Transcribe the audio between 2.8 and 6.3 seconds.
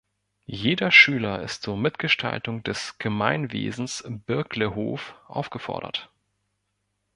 „Gemeinwesens Birklehof“ aufgefordert.